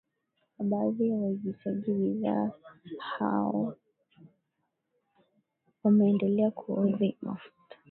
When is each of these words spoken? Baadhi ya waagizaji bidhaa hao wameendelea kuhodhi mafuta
Baadhi 0.59 1.09
ya 1.09 1.17
waagizaji 1.17 1.93
bidhaa 1.93 2.51
hao 2.99 3.77
wameendelea 5.83 6.51
kuhodhi 6.51 7.17
mafuta 7.21 7.77